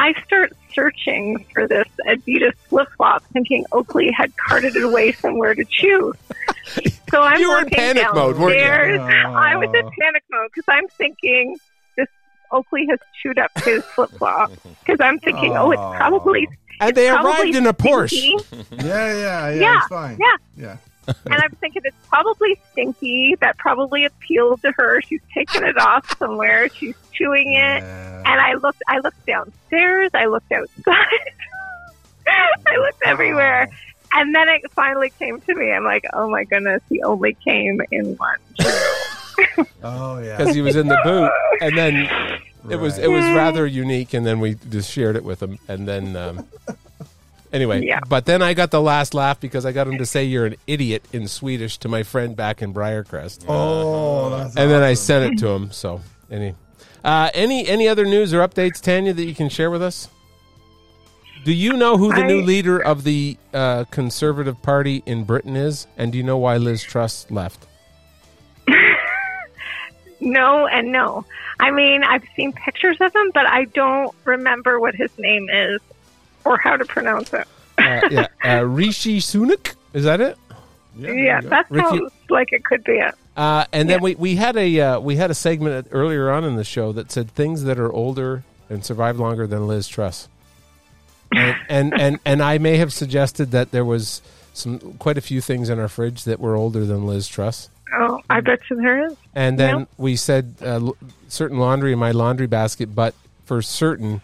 [0.00, 5.54] I start searching for this Adidas flip flop, thinking Oakley had carted it away somewhere
[5.54, 6.14] to chew.
[7.10, 8.64] So I'm You were in looking panic mode, weren't you?
[8.96, 9.26] downstairs.
[9.26, 9.90] I was in oh.
[10.00, 11.58] panic mode because I'm thinking
[11.96, 12.06] this
[12.50, 15.92] Oakley has chewed up his flip flop because I'm thinking, oh, it's oh.
[15.96, 16.48] probably
[16.80, 18.30] And it's they arrived in a Porsche.
[18.70, 19.60] Yeah, yeah, yeah.
[19.60, 20.18] Yeah, It's fine.
[20.18, 20.36] yeah.
[20.56, 20.76] Yeah.
[21.06, 23.36] and I'm thinking it's probably stinky.
[23.40, 25.00] That probably appealed to her.
[25.02, 26.68] She's taken it off somewhere.
[26.68, 27.82] She's chewing it.
[27.82, 28.82] And I looked.
[28.88, 30.10] I looked downstairs.
[30.14, 31.06] I looked outside.
[32.26, 33.68] I looked everywhere.
[34.12, 35.72] And then it finally came to me.
[35.72, 38.38] I'm like, oh my goodness, he only came in one.
[39.82, 40.36] Oh yeah.
[40.36, 41.30] because he was in the boot,
[41.62, 45.42] and then it was it was rather unique, and then we just shared it with
[45.42, 46.46] him, and then um,
[47.52, 48.00] anyway, Yeah.
[48.08, 50.56] but then I got the last laugh because I got him to say "you're an
[50.66, 53.44] idiot" in Swedish to my friend back in Briarcrest.
[53.48, 55.70] Oh, that's and then I sent it to him.
[55.72, 56.54] So any
[57.04, 60.08] uh, any any other news or updates, Tanya, that you can share with us?
[61.42, 65.86] Do you know who the new leader of the uh, Conservative Party in Britain is,
[65.96, 67.66] and do you know why Liz Truss left?
[70.20, 71.24] No and no.
[71.58, 75.80] I mean, I've seen pictures of him, but I don't remember what his name is
[76.44, 77.46] or how to pronounce it.
[77.78, 79.74] Uh, yeah, uh, Rishi Sunak.
[79.92, 80.36] Is that it?
[80.96, 83.14] Yeah, that Ricky- sounds like it could be it.
[83.36, 86.56] Uh, and then we, we had a uh, we had a segment earlier on in
[86.56, 90.28] the show that said things that are older and survive longer than Liz Truss.
[91.32, 94.20] And, and and and I may have suggested that there was
[94.52, 97.70] some quite a few things in our fridge that were older than Liz Truss.
[97.94, 99.16] Oh, I bet you there is.
[99.34, 99.84] And then Yeah.
[99.96, 100.90] we said uh,
[101.28, 103.14] certain laundry in my laundry basket, but
[103.46, 104.20] for certain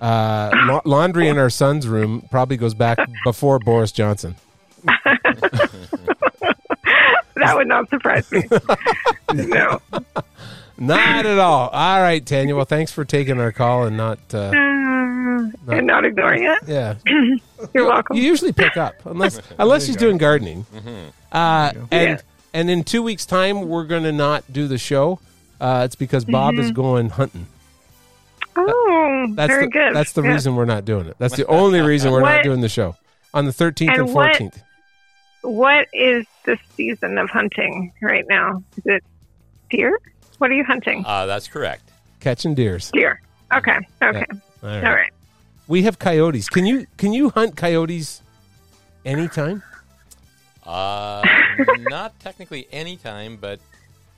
[0.00, 4.36] Uh, la- laundry in our son's room probably goes back before Boris Johnson.
[7.36, 8.42] That would not surprise me.
[9.34, 9.80] no.
[10.76, 11.68] Not at all.
[11.68, 12.56] All right, Tanya.
[12.56, 14.18] Well, thanks for taking our call and not.
[14.32, 16.58] Uh, Uh, and not ignoring it.
[16.66, 16.94] yeah,
[17.74, 18.16] You're welcome.
[18.16, 20.66] you usually pick up unless unless she's doing gardening.
[21.30, 22.20] Uh, and Yeah.
[22.54, 25.20] and in two weeks' time, we're going to not do the show.
[25.60, 26.74] Uh, it's because Bob is Mhm.
[26.74, 27.46] going hunting.
[28.68, 29.94] Oh, That's very the, good.
[29.94, 30.32] That's the Yeah.
[30.32, 31.16] reason we're not doing it.
[31.18, 32.96] That's the only reason we're not doing the show
[33.34, 34.62] on the 13th and, And what- 14th.
[35.42, 38.62] What is the season of hunting right now?
[38.76, 39.04] Is it
[39.70, 39.98] deer?
[40.38, 41.04] What are you hunting?
[41.06, 41.90] Uh, that's correct.
[42.20, 42.90] Catching deers.
[42.92, 43.20] Deer.
[43.54, 43.78] Okay.
[44.02, 44.24] Okay.
[44.62, 44.82] All All right.
[44.82, 45.12] right.
[45.68, 46.48] We have coyotes.
[46.48, 48.20] Can you can you hunt coyotes
[49.04, 49.62] anytime?
[50.66, 51.22] Uh,
[51.88, 53.60] not technically any time, but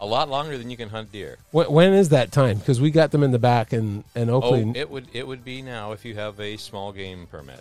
[0.00, 1.38] a lot longer than you can hunt deer.
[1.52, 2.58] Wh- when is that time?
[2.58, 4.64] Because we got them in the back and and oh, Oakley.
[4.64, 7.60] Oh, it would it would be now if you have a small game permit.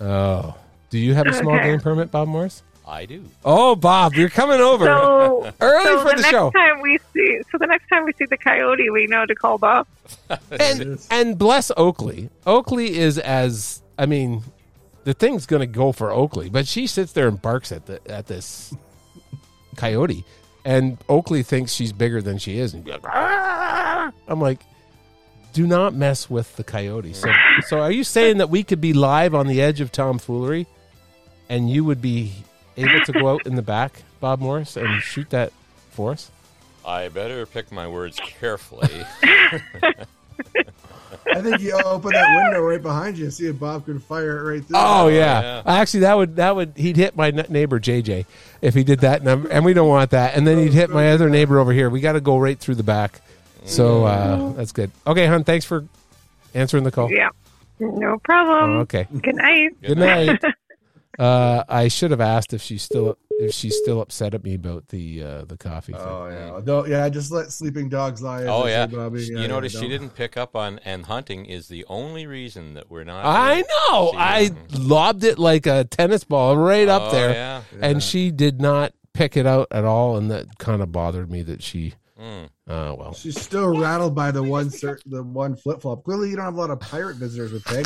[0.00, 0.54] Oh,
[0.90, 1.70] do you have a small Okay.
[1.70, 2.62] game permit, Bob Morris?
[2.88, 3.24] I do.
[3.44, 6.50] Oh, Bob, you're coming over So early so for the, next show.
[6.52, 9.58] time we see, so the next time we see the coyote, we know to call
[9.58, 9.88] Bob.
[10.60, 12.30] and and bless Oakley.
[12.46, 14.42] Oakley is as I mean,
[15.04, 18.00] the thing's going to go for Oakley, but she sits there and barks at the
[18.08, 18.72] at this
[19.76, 20.24] coyote,
[20.66, 24.58] and Oakley thinks she's bigger than she is, and be like, "Ah!" I'm like,
[25.52, 27.12] do not mess with the coyote.
[27.14, 27.30] So,
[27.68, 30.66] so are you saying that we could be live on the edge of tomfoolery,
[31.48, 32.34] and you would be
[32.76, 35.52] able to go out in the back, Bob Morris, and shoot that
[35.92, 36.32] for us?
[36.84, 39.06] I better pick my words carefully.
[41.32, 44.38] I think you open that window right behind you and see if Bob can fire
[44.38, 44.76] it right through.
[44.78, 45.62] Oh yeah.
[45.66, 48.26] actually that would that would he'd hit my neighbor JJ
[48.62, 50.34] if he did that, and, and we don't want that.
[50.34, 51.90] And then he'd hit my other neighbor over here.
[51.90, 53.20] We got to go right through the back.
[53.64, 54.90] So uh, that's good.
[55.06, 55.44] Okay, hon.
[55.44, 55.86] Thanks for
[56.54, 57.10] answering the call.
[57.10, 57.30] Yeah.
[57.78, 58.70] No problem.
[58.70, 59.06] Oh, okay.
[59.20, 59.80] Good night.
[59.82, 60.40] Good night.
[61.18, 64.88] Uh, I should have asked if she's still if she's still upset at me about
[64.88, 66.00] the uh, the coffee thing.
[66.02, 67.08] Oh yeah, Don't- yeah.
[67.08, 68.44] Just let sleeping dogs lie.
[68.44, 68.86] oh yeah.
[68.86, 69.22] say, Bobby.
[69.30, 72.74] Yeah, you notice she don't- didn't pick up on and hunting is the only reason
[72.74, 73.24] that we're not.
[73.24, 74.12] I know.
[74.16, 77.62] I lobbed it like a tennis ball right up Oh, there, yeah.
[77.80, 81.42] and she did not pick it out at all, and that kind of bothered me
[81.42, 81.94] that she.
[82.20, 82.46] Mm.
[82.66, 86.02] Uh, well, She's still rattled by the one cert, the one flip flop.
[86.04, 87.84] Clearly, you don't have a lot of pirate visitors with peg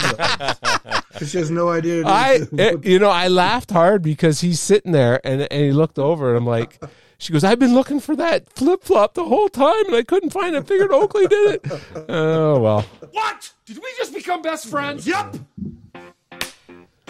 [1.13, 2.07] Because she has no idea.
[2.07, 5.99] I, it- you know, I laughed hard because he's sitting there and, and he looked
[5.99, 6.81] over and I'm like,
[7.19, 10.31] she goes, I've been looking for that flip flop the whole time and I couldn't
[10.31, 10.65] find it.
[10.67, 11.83] Figured Oakley did it.
[12.09, 12.83] Oh, well.
[13.11, 13.53] What?
[13.67, 15.07] Did we just become best friends?
[15.09, 15.37] Yup.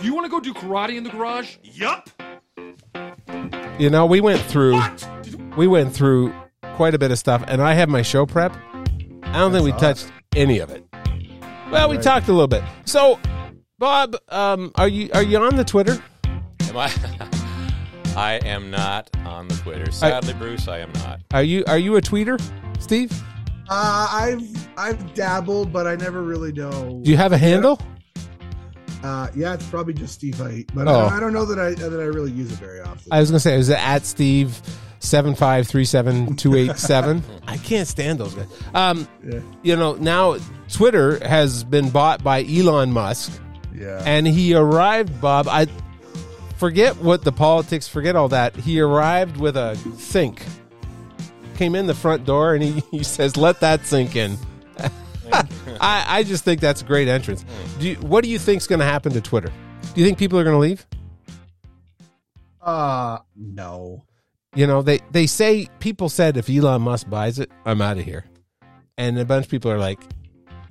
[0.02, 1.56] You want to go do karate in the garage?
[1.62, 2.08] Yup.
[3.78, 4.80] You know, we went through,
[5.56, 6.32] we went through
[6.80, 8.56] quite a bit of stuff and I have my show prep.
[9.22, 10.82] I don't think we touched any of it.
[11.70, 12.02] Well, we Right.
[12.02, 12.62] talked a little bit.
[12.86, 13.20] So,
[13.78, 16.02] Bob, um, are you are you on the Twitter?
[16.70, 16.90] Am I?
[18.16, 19.92] I am not on the Twitter.
[19.92, 21.20] Sadly, Bruce, I am not.
[21.34, 22.40] Are you are you a tweeter,
[22.80, 23.12] Steve?
[23.68, 27.00] Uh, I've I've dabbled, but I never really know.
[27.04, 27.78] Do you have a handle?
[29.04, 31.00] Uh, yeah, it's probably just Steve Height, but Oh.
[31.00, 33.12] I, I don't know that I that I really use it very often.
[33.12, 34.58] I was gonna say, is it at Steve
[35.00, 37.24] seven five three seven two eight seven?
[37.46, 38.46] I can't stand those guys.
[38.74, 39.40] Um, Yeah.
[39.62, 40.36] you know, now
[40.72, 43.32] Twitter has been bought by Elon Musk.
[43.74, 44.02] Yeah.
[44.04, 45.48] and he arrived, Bob.
[45.48, 45.66] I
[46.56, 47.88] forget what the politics.
[47.88, 48.54] Forget all that.
[48.56, 50.42] He arrived with a sink.
[51.56, 54.36] Came in the front door and he, he says, "Let that sink in."
[55.80, 57.44] I, I just think that's a great entrance.
[57.78, 59.50] Do you, what do you think's going to happen to Twitter?
[59.94, 60.84] Do you think people are going to leave?
[62.60, 64.04] Uh, no.
[64.54, 68.04] You know, they, they say people said if Elon Musk buys it, I'm out of
[68.04, 68.24] here.
[68.98, 70.00] And a bunch of people are like,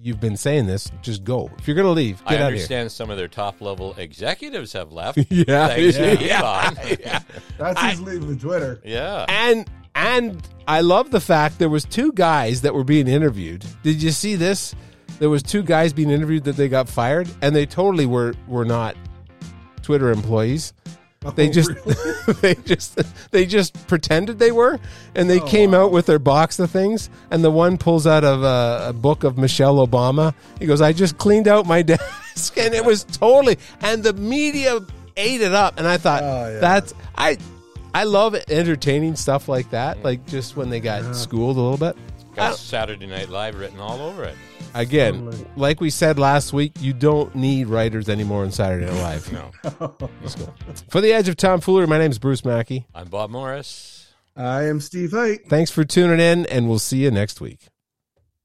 [0.02, 1.52] You've been saying this, just go.
[1.60, 2.46] If you're gonna leave, I get out of here.
[2.60, 5.18] understand some of their top level executives have left.
[5.30, 6.78] Yeah, thanks to yeah, Elon.
[7.02, 7.20] yeah.
[7.58, 8.82] That's his leaving Twitter.
[8.86, 9.26] Yeah.
[9.28, 13.65] And and I love the fact there was two guys that were being interviewed.
[13.84, 14.74] Did you see this?
[15.20, 18.65] There was two guys being interviewed that they got fired, and they totally were were
[18.65, 18.96] not
[19.82, 20.74] Twitter employees.
[21.36, 21.72] They Oh, just
[22.42, 24.80] they just they just pretended they were,
[25.16, 27.10] and they Oh, came out with their box of things.
[27.30, 30.34] And the one pulls out of a, a book of Michelle Obama.
[30.60, 33.58] He goes, "I just cleaned out my desk," and it was totally.
[33.82, 34.80] And the media
[35.17, 35.78] ate it up.
[35.78, 36.60] And I thought Oh, yeah.
[36.60, 37.38] that's I
[37.94, 39.98] I love entertaining stuff like that.
[39.98, 40.04] Mm.
[40.06, 41.98] Like just when they got schooled a little bit.
[42.36, 44.36] Got Saturday Night Live written all over it.
[44.74, 49.32] Again, like we said last week, you don't need writers anymore on Saturday Night Live.
[49.32, 49.52] No.
[50.22, 50.54] Let's go.
[50.90, 52.86] For the edge of tomfoolery, my name is Bruce Mackey.
[52.94, 54.08] I'm Bob Morris.
[54.36, 55.48] I am Steve Height.
[55.48, 57.67] Thanks for tuning in, and we'll see you next week.